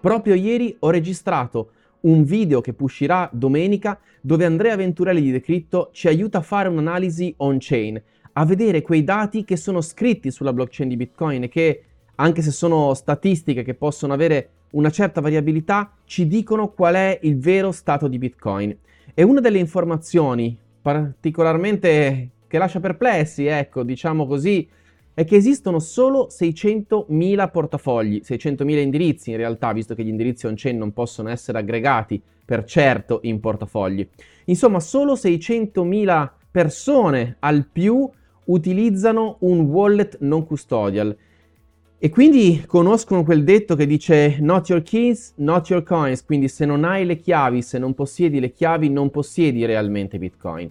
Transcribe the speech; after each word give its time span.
Proprio 0.00 0.34
ieri 0.34 0.76
ho 0.80 0.90
registrato 0.90 1.70
un 2.00 2.24
video 2.24 2.60
che 2.60 2.74
uscirà 2.78 3.28
domenica 3.32 3.98
dove 4.20 4.44
Andrea 4.44 4.76
Venturelli 4.76 5.20
di 5.20 5.32
Decrypto 5.32 5.90
ci 5.92 6.08
aiuta 6.08 6.38
a 6.38 6.42
fare 6.42 6.68
un'analisi 6.68 7.34
on-chain, 7.38 8.00
a 8.32 8.44
vedere 8.44 8.82
quei 8.82 9.02
dati 9.02 9.44
che 9.44 9.56
sono 9.56 9.80
scritti 9.80 10.30
sulla 10.30 10.52
blockchain 10.52 10.88
di 10.88 10.96
Bitcoin 10.96 11.44
e 11.44 11.48
che, 11.48 11.84
anche 12.16 12.42
se 12.42 12.50
sono 12.50 12.92
statistiche 12.94 13.62
che 13.62 13.74
possono 13.74 14.12
avere 14.12 14.50
una 14.72 14.90
certa 14.90 15.20
variabilità, 15.20 15.92
ci 16.04 16.26
dicono 16.26 16.68
qual 16.68 16.94
è 16.94 17.18
il 17.22 17.38
vero 17.38 17.72
stato 17.72 18.08
di 18.08 18.18
Bitcoin. 18.18 18.76
E 19.14 19.22
una 19.22 19.40
delle 19.40 19.58
informazioni 19.58 20.56
particolarmente 20.82 22.30
che 22.46 22.58
lascia 22.58 22.80
perplessi, 22.80 23.46
ecco, 23.46 23.82
diciamo 23.82 24.26
così, 24.26 24.68
è 25.16 25.24
che 25.24 25.36
esistono 25.36 25.78
solo 25.78 26.28
600.000 26.30 27.50
portafogli, 27.50 28.20
600.000 28.22 28.78
indirizzi 28.80 29.30
in 29.30 29.38
realtà, 29.38 29.72
visto 29.72 29.94
che 29.94 30.04
gli 30.04 30.08
indirizzi 30.08 30.46
on-chain 30.46 30.76
non 30.76 30.92
possono 30.92 31.30
essere 31.30 31.56
aggregati 31.56 32.22
per 32.44 32.64
certo 32.64 33.20
in 33.22 33.40
portafogli. 33.40 34.06
Insomma, 34.44 34.78
solo 34.78 35.14
600.000 35.14 36.30
persone 36.50 37.36
al 37.38 37.66
più 37.72 38.06
utilizzano 38.44 39.38
un 39.40 39.60
wallet 39.60 40.18
non 40.20 40.44
custodial 40.44 41.16
e 41.98 42.10
quindi 42.10 42.62
conoscono 42.66 43.24
quel 43.24 43.42
detto 43.42 43.74
che 43.74 43.86
dice 43.86 44.36
not 44.40 44.68
your 44.68 44.82
keys, 44.82 45.32
not 45.36 45.70
your 45.70 45.82
coins, 45.82 46.22
quindi 46.26 46.48
se 46.48 46.66
non 46.66 46.84
hai 46.84 47.06
le 47.06 47.16
chiavi, 47.16 47.62
se 47.62 47.78
non 47.78 47.94
possiedi 47.94 48.38
le 48.38 48.52
chiavi, 48.52 48.90
non 48.90 49.08
possiedi 49.08 49.64
realmente 49.64 50.18
Bitcoin. 50.18 50.70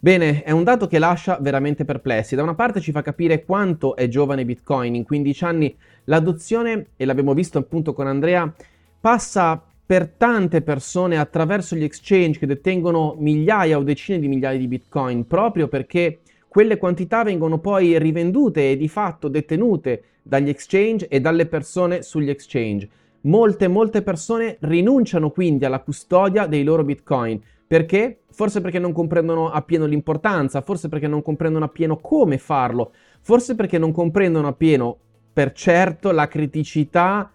Bene, 0.00 0.44
è 0.44 0.52
un 0.52 0.62
dato 0.62 0.86
che 0.86 1.00
lascia 1.00 1.38
veramente 1.40 1.84
perplessi. 1.84 2.36
Da 2.36 2.44
una 2.44 2.54
parte 2.54 2.80
ci 2.80 2.92
fa 2.92 3.02
capire 3.02 3.44
quanto 3.44 3.96
è 3.96 4.06
giovane 4.06 4.44
Bitcoin. 4.44 4.94
In 4.94 5.02
15 5.02 5.44
anni 5.44 5.76
l'adozione, 6.04 6.90
e 6.96 7.04
l'abbiamo 7.04 7.34
visto 7.34 7.58
appunto 7.58 7.92
con 7.92 8.06
Andrea, 8.06 8.52
passa 9.00 9.60
per 9.84 10.06
tante 10.16 10.62
persone 10.62 11.18
attraverso 11.18 11.74
gli 11.74 11.82
exchange 11.82 12.38
che 12.38 12.46
detengono 12.46 13.16
migliaia 13.18 13.76
o 13.76 13.82
decine 13.82 14.20
di 14.20 14.28
migliaia 14.28 14.58
di 14.58 14.68
Bitcoin, 14.68 15.26
proprio 15.26 15.66
perché 15.66 16.20
quelle 16.46 16.78
quantità 16.78 17.24
vengono 17.24 17.58
poi 17.58 17.98
rivendute 17.98 18.70
e 18.70 18.76
di 18.76 18.88
fatto 18.88 19.26
detenute 19.26 20.02
dagli 20.22 20.48
exchange 20.48 21.08
e 21.08 21.20
dalle 21.20 21.46
persone 21.46 22.02
sugli 22.02 22.30
exchange. 22.30 22.88
Molte, 23.22 23.68
molte 23.68 24.02
persone 24.02 24.56
rinunciano 24.60 25.30
quindi 25.30 25.64
alla 25.64 25.80
custodia 25.80 26.46
dei 26.46 26.62
loro 26.62 26.84
Bitcoin 26.84 27.40
perché? 27.68 28.20
Forse 28.30 28.62
perché 28.62 28.78
non 28.78 28.92
comprendono 28.92 29.50
appieno 29.50 29.84
l'importanza, 29.84 30.62
forse 30.62 30.88
perché 30.88 31.06
non 31.06 31.20
comprendono 31.20 31.66
appieno 31.66 31.98
come 31.98 32.38
farlo, 32.38 32.92
forse 33.20 33.54
perché 33.54 33.76
non 33.76 33.92
comprendono 33.92 34.48
appieno, 34.48 34.96
per 35.34 35.52
certo, 35.52 36.10
la 36.10 36.28
criticità 36.28 37.30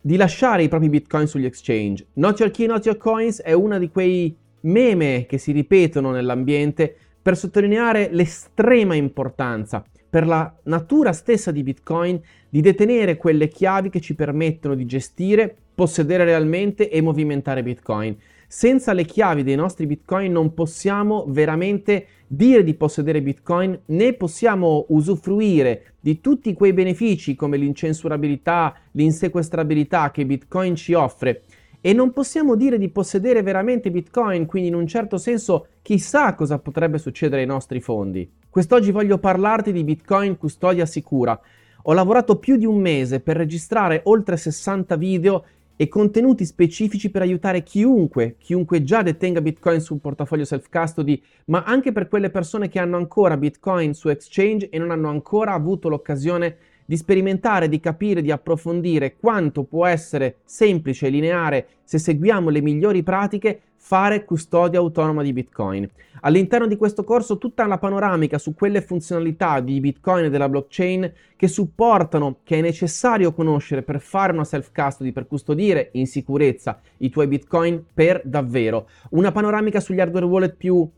di 0.00 0.16
lasciare 0.16 0.64
i 0.64 0.68
propri 0.68 0.88
bitcoin 0.88 1.28
sugli 1.28 1.44
exchange. 1.44 2.08
Not 2.14 2.40
your 2.40 2.50
key, 2.50 2.66
not 2.66 2.84
your 2.84 2.98
coins 2.98 3.40
è 3.40 3.52
una 3.52 3.78
di 3.78 3.90
quei 3.90 4.36
meme 4.62 5.24
che 5.28 5.38
si 5.38 5.52
ripetono 5.52 6.10
nell'ambiente 6.10 6.92
per 7.22 7.36
sottolineare 7.36 8.08
l'estrema 8.10 8.96
importanza 8.96 9.84
per 10.14 10.28
la 10.28 10.54
natura 10.66 11.12
stessa 11.12 11.50
di 11.50 11.64
Bitcoin 11.64 12.20
di 12.48 12.60
detenere 12.60 13.16
quelle 13.16 13.48
chiavi 13.48 13.90
che 13.90 14.00
ci 14.00 14.14
permettono 14.14 14.76
di 14.76 14.86
gestire, 14.86 15.52
possedere 15.74 16.22
realmente 16.22 16.88
e 16.88 17.00
movimentare 17.00 17.64
Bitcoin. 17.64 18.16
Senza 18.46 18.92
le 18.92 19.04
chiavi 19.06 19.42
dei 19.42 19.56
nostri 19.56 19.86
bitcoin 19.86 20.30
non 20.30 20.54
possiamo 20.54 21.24
veramente 21.26 22.06
dire 22.28 22.62
di 22.62 22.74
possedere 22.74 23.20
bitcoin 23.22 23.76
né 23.86 24.12
possiamo 24.12 24.84
usufruire 24.90 25.94
di 25.98 26.20
tutti 26.20 26.52
quei 26.52 26.72
benefici 26.72 27.34
come 27.34 27.56
l'incensurabilità, 27.56 28.72
l'insequestrabilità 28.92 30.12
che 30.12 30.24
bitcoin 30.24 30.76
ci 30.76 30.92
offre 30.92 31.42
e 31.86 31.92
non 31.92 32.12
possiamo 32.12 32.54
dire 32.54 32.78
di 32.78 32.88
possedere 32.88 33.42
veramente 33.42 33.90
bitcoin, 33.90 34.46
quindi 34.46 34.70
in 34.70 34.74
un 34.74 34.86
certo 34.86 35.18
senso 35.18 35.66
chissà 35.82 36.34
cosa 36.34 36.58
potrebbe 36.58 36.96
succedere 36.96 37.42
ai 37.42 37.46
nostri 37.46 37.78
fondi. 37.78 38.26
Quest'oggi 38.48 38.90
voglio 38.90 39.18
parlarti 39.18 39.70
di 39.70 39.84
bitcoin 39.84 40.38
custodia 40.38 40.86
sicura. 40.86 41.38
Ho 41.82 41.92
lavorato 41.92 42.38
più 42.38 42.56
di 42.56 42.64
un 42.64 42.80
mese 42.80 43.20
per 43.20 43.36
registrare 43.36 44.00
oltre 44.04 44.38
60 44.38 44.96
video 44.96 45.44
e 45.76 45.86
contenuti 45.88 46.46
specifici 46.46 47.10
per 47.10 47.20
aiutare 47.20 47.62
chiunque, 47.62 48.36
chiunque 48.38 48.82
già 48.82 49.02
detenga 49.02 49.42
Bitcoin 49.42 49.80
sul 49.80 50.00
portafoglio 50.00 50.46
self-custody, 50.46 51.20
ma 51.46 51.64
anche 51.64 51.92
per 51.92 52.08
quelle 52.08 52.30
persone 52.30 52.70
che 52.70 52.78
hanno 52.78 52.96
ancora 52.96 53.36
Bitcoin 53.36 53.92
su 53.92 54.08
exchange 54.08 54.70
e 54.70 54.78
non 54.78 54.90
hanno 54.90 55.10
ancora 55.10 55.52
avuto 55.52 55.90
l'occasione 55.90 56.56
di 56.84 56.96
sperimentare, 56.96 57.68
di 57.68 57.80
capire, 57.80 58.22
di 58.22 58.30
approfondire 58.30 59.16
quanto 59.16 59.64
può 59.64 59.86
essere 59.86 60.36
semplice 60.44 61.06
e 61.06 61.10
lineare 61.10 61.66
se 61.84 61.98
seguiamo 61.98 62.50
le 62.50 62.60
migliori 62.60 63.02
pratiche 63.02 63.60
fare 63.84 64.24
custodia 64.24 64.78
autonoma 64.78 65.22
di 65.22 65.34
Bitcoin. 65.34 65.86
All'interno 66.20 66.66
di 66.66 66.76
questo 66.76 67.04
corso 67.04 67.36
tutta 67.36 67.66
la 67.66 67.76
panoramica 67.76 68.38
su 68.38 68.54
quelle 68.54 68.80
funzionalità 68.80 69.60
di 69.60 69.78
Bitcoin 69.78 70.24
e 70.24 70.30
della 70.30 70.48
blockchain 70.48 71.12
che 71.36 71.48
supportano, 71.48 72.38
che 72.44 72.58
è 72.58 72.60
necessario 72.62 73.34
conoscere 73.34 73.82
per 73.82 74.00
fare 74.00 74.32
una 74.32 74.44
self-custody, 74.44 75.12
per 75.12 75.26
custodire 75.26 75.90
in 75.92 76.06
sicurezza 76.06 76.80
i 76.98 77.10
tuoi 77.10 77.26
Bitcoin 77.26 77.84
per 77.92 78.22
davvero. 78.24 78.88
Una 79.10 79.32
panoramica 79.32 79.80
sugli 79.80 80.00
hardware 80.00 80.24
wallet 80.24 80.54
più 80.56 80.88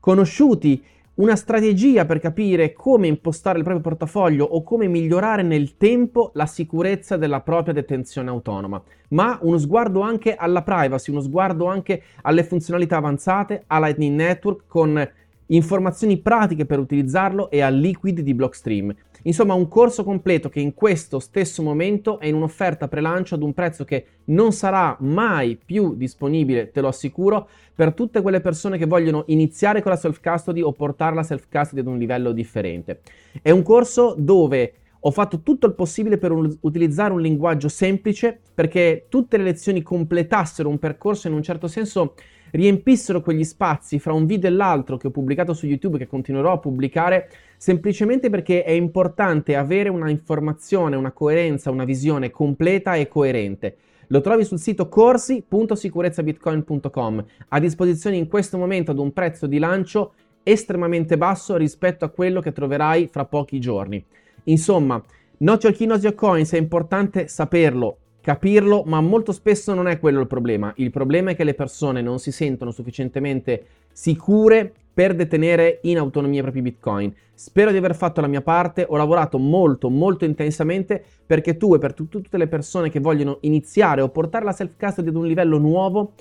conosciuti 0.00 0.82
una 1.14 1.36
strategia 1.36 2.06
per 2.06 2.20
capire 2.20 2.72
come 2.72 3.06
impostare 3.06 3.58
il 3.58 3.64
proprio 3.64 3.84
portafoglio 3.84 4.44
o 4.44 4.62
come 4.62 4.86
migliorare 4.86 5.42
nel 5.42 5.76
tempo 5.76 6.30
la 6.34 6.46
sicurezza 6.46 7.18
della 7.18 7.40
propria 7.40 7.74
detenzione 7.74 8.30
autonoma, 8.30 8.82
ma 9.08 9.38
uno 9.42 9.58
sguardo 9.58 10.00
anche 10.00 10.34
alla 10.34 10.62
privacy, 10.62 11.10
uno 11.10 11.20
sguardo 11.20 11.66
anche 11.66 12.02
alle 12.22 12.44
funzionalità 12.44 12.96
avanzate, 12.96 13.64
a 13.66 13.78
Lightning 13.78 14.16
Network 14.16 14.62
con 14.66 15.10
informazioni 15.46 16.18
pratiche 16.18 16.64
per 16.64 16.78
utilizzarlo 16.78 17.50
e 17.50 17.60
al 17.60 17.74
liquid 17.74 18.20
di 18.20 18.32
Blockstream. 18.32 18.94
Insomma, 19.22 19.54
un 19.54 19.68
corso 19.68 20.04
completo 20.04 20.48
che 20.48 20.60
in 20.60 20.74
questo 20.74 21.18
stesso 21.18 21.62
momento 21.62 22.18
è 22.18 22.26
in 22.26 22.34
un'offerta 22.34 22.88
pre-lancio 22.88 23.34
ad 23.34 23.42
un 23.42 23.52
prezzo 23.52 23.84
che 23.84 24.06
non 24.24 24.52
sarà 24.52 24.96
mai 25.00 25.58
più 25.62 25.94
disponibile, 25.94 26.70
te 26.70 26.80
lo 26.80 26.88
assicuro, 26.88 27.48
per 27.74 27.94
tutte 27.94 28.20
quelle 28.20 28.40
persone 28.40 28.78
che 28.78 28.86
vogliono 28.86 29.24
iniziare 29.26 29.82
con 29.82 29.92
la 29.92 29.96
self-custody 29.96 30.60
o 30.60 30.72
portare 30.72 31.14
la 31.14 31.22
self-custody 31.22 31.80
ad 31.80 31.86
un 31.86 31.98
livello 31.98 32.32
differente. 32.32 33.00
È 33.40 33.50
un 33.50 33.62
corso 33.62 34.14
dove 34.18 34.74
ho 35.04 35.10
fatto 35.10 35.40
tutto 35.40 35.66
il 35.66 35.74
possibile 35.74 36.18
per 36.18 36.30
un, 36.30 36.56
utilizzare 36.60 37.12
un 37.12 37.20
linguaggio 37.20 37.68
semplice 37.68 38.38
perché 38.54 39.06
tutte 39.08 39.36
le 39.36 39.44
lezioni 39.44 39.82
completassero 39.82 40.68
un 40.68 40.78
percorso 40.78 41.26
in 41.26 41.34
un 41.34 41.42
certo 41.42 41.66
senso 41.66 42.14
riempissero 42.52 43.20
quegli 43.20 43.42
spazi 43.44 43.98
fra 43.98 44.12
un 44.12 44.24
video 44.26 44.48
e 44.48 44.52
l'altro 44.52 44.96
che 44.96 45.08
ho 45.08 45.10
pubblicato 45.10 45.52
su 45.52 45.66
YouTube 45.66 45.96
e 45.96 45.98
che 46.00 46.06
continuerò 46.06 46.52
a 46.52 46.58
pubblicare 46.58 47.28
semplicemente 47.56 48.30
perché 48.30 48.62
è 48.64 48.70
importante 48.70 49.56
avere 49.56 49.88
una 49.88 50.08
informazione, 50.10 50.94
una 50.96 51.12
coerenza, 51.12 51.70
una 51.70 51.84
visione 51.84 52.30
completa 52.30 52.94
e 52.94 53.08
coerente. 53.08 53.76
Lo 54.08 54.20
trovi 54.20 54.44
sul 54.44 54.58
sito 54.58 54.88
corsi.sicurezzabitcoin.com, 54.88 57.24
a 57.48 57.58
disposizione 57.58 58.16
in 58.16 58.28
questo 58.28 58.58
momento 58.58 58.90
ad 58.90 58.98
un 58.98 59.12
prezzo 59.12 59.46
di 59.46 59.58
lancio 59.58 60.12
estremamente 60.42 61.16
basso 61.16 61.56
rispetto 61.56 62.04
a 62.04 62.10
quello 62.10 62.40
che 62.40 62.52
troverai 62.52 63.08
fra 63.10 63.24
pochi 63.24 63.58
giorni. 63.58 64.04
Insomma, 64.44 65.02
Not 65.38 65.62
Your 65.62 65.74
Key, 65.74 65.86
Not 65.86 66.02
Your 66.02 66.14
Coins 66.14 66.52
è 66.52 66.58
importante 66.58 67.26
saperlo, 67.28 67.96
capirlo, 68.22 68.84
ma 68.86 69.00
molto 69.00 69.32
spesso 69.32 69.74
non 69.74 69.88
è 69.88 69.98
quello 69.98 70.20
il 70.20 70.26
problema. 70.26 70.72
Il 70.76 70.90
problema 70.90 71.32
è 71.32 71.36
che 71.36 71.44
le 71.44 71.54
persone 71.54 72.00
non 72.00 72.18
si 72.18 72.32
sentono 72.32 72.70
sufficientemente 72.70 73.66
sicure 73.92 74.72
per 74.94 75.14
detenere 75.14 75.80
in 75.82 75.98
autonomia 75.98 76.38
i 76.38 76.42
propri 76.42 76.62
bitcoin. 76.62 77.12
Spero 77.34 77.70
di 77.70 77.76
aver 77.76 77.94
fatto 77.94 78.20
la 78.20 78.26
mia 78.28 78.42
parte, 78.42 78.86
ho 78.88 78.96
lavorato 78.96 79.38
molto 79.38 79.90
molto 79.90 80.24
intensamente 80.24 81.02
perché 81.26 81.56
tu 81.56 81.74
e 81.74 81.78
per 81.78 81.94
t- 81.94 82.08
tutte 82.08 82.38
le 82.38 82.46
persone 82.46 82.90
che 82.90 83.00
vogliono 83.00 83.38
iniziare 83.40 84.00
o 84.00 84.08
portare 84.08 84.44
la 84.44 84.52
self 84.52 84.72
custody 84.78 85.08
ad 85.08 85.16
un 85.16 85.26
livello 85.26 85.58
nuovo, 85.58 86.12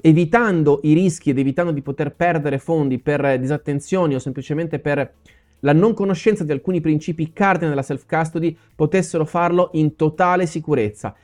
evitando 0.00 0.80
i 0.84 0.94
rischi 0.94 1.30
ed 1.30 1.38
evitando 1.38 1.72
di 1.72 1.82
poter 1.82 2.14
perdere 2.14 2.58
fondi 2.58 2.98
per 2.98 3.38
disattenzioni 3.38 4.14
o 4.14 4.18
semplicemente 4.18 4.78
per 4.78 5.12
la 5.60 5.72
non 5.74 5.92
conoscenza 5.92 6.42
di 6.42 6.52
alcuni 6.52 6.80
principi 6.80 7.32
cardine 7.34 7.68
della 7.68 7.82
self 7.82 8.06
custody, 8.06 8.56
potessero 8.74 9.26
farlo 9.26 9.70
in 9.74 9.96
totale 9.96 10.46
sicurezza. 10.46 11.14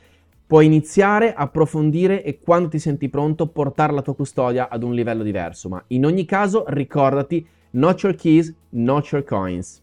Puoi 0.49 0.65
iniziare, 0.65 1.35
approfondire 1.35 2.23
e 2.23 2.39
quando 2.39 2.69
ti 2.69 2.79
senti 2.79 3.09
pronto 3.09 3.49
portare 3.49 3.93
la 3.93 4.01
tua 4.01 4.15
custodia 4.15 4.69
ad 4.69 4.85
un 4.85 4.95
livello 4.95 5.25
diverso, 5.25 5.69
ma 5.69 5.83
in 5.89 6.07
ogni 6.07 6.25
caso 6.25 6.63
ricordati, 6.69 7.45
not 7.71 8.01
your 8.05 8.15
keys, 8.15 8.55
not 8.69 9.11
your 9.11 9.25
coins. 9.25 9.83